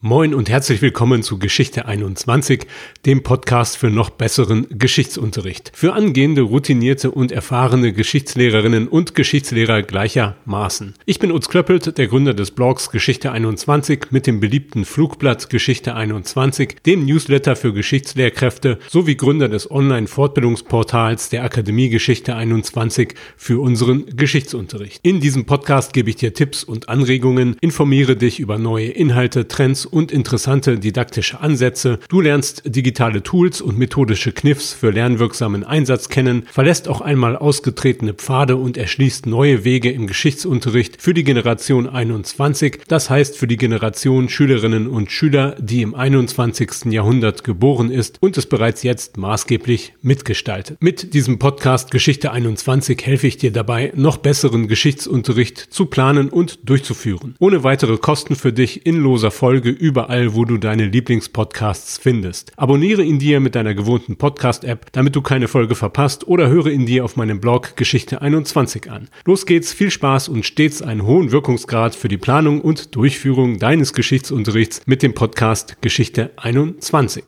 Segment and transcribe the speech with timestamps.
[0.00, 2.68] Moin und herzlich willkommen zu Geschichte 21,
[3.04, 5.72] dem Podcast für noch besseren Geschichtsunterricht.
[5.74, 10.94] Für angehende, routinierte und erfahrene Geschichtslehrerinnen und Geschichtslehrer gleichermaßen.
[11.04, 15.96] Ich bin Utz Klöppelt, der Gründer des Blogs Geschichte 21 mit dem beliebten Flugblatt Geschichte
[15.96, 24.06] 21, dem Newsletter für Geschichtslehrkräfte sowie Gründer des Online-Fortbildungsportals der Akademie Geschichte 21 für unseren
[24.14, 25.00] Geschichtsunterricht.
[25.02, 29.87] In diesem Podcast gebe ich dir Tipps und Anregungen, informiere dich über neue Inhalte, Trends
[29.88, 31.98] und interessante didaktische Ansätze.
[32.08, 38.14] Du lernst digitale Tools und methodische Kniffs für lernwirksamen Einsatz kennen, verlässt auch einmal ausgetretene
[38.14, 43.56] Pfade und erschließt neue Wege im Geschichtsunterricht für die Generation 21, das heißt für die
[43.56, 46.92] Generation Schülerinnen und Schüler, die im 21.
[46.92, 50.82] Jahrhundert geboren ist und es bereits jetzt maßgeblich mitgestaltet.
[50.82, 56.68] Mit diesem Podcast Geschichte 21 helfe ich dir dabei, noch besseren Geschichtsunterricht zu planen und
[56.68, 57.34] durchzuführen.
[57.38, 62.52] Ohne weitere Kosten für dich in loser Folge überall, wo du deine Lieblingspodcasts findest.
[62.56, 66.86] Abonniere ihn dir mit deiner gewohnten Podcast-App, damit du keine Folge verpasst oder höre ihn
[66.86, 69.08] dir auf meinem Blog Geschichte 21 an.
[69.24, 73.92] Los geht's, viel Spaß und stets einen hohen Wirkungsgrad für die Planung und Durchführung deines
[73.92, 77.24] Geschichtsunterrichts mit dem Podcast Geschichte 21.